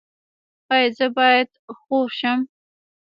ایا 0.73 0.89
زه 0.97 1.07
باید 1.17 1.49
خور 1.79 2.07
شم؟ 2.19 2.39